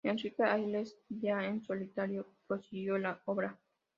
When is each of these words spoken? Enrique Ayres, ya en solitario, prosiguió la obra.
Enrique 0.03 0.39
Ayres, 0.41 0.97
ya 1.09 1.45
en 1.45 1.61
solitario, 1.61 2.25
prosiguió 2.47 2.97
la 2.97 3.21
obra. 3.25 3.55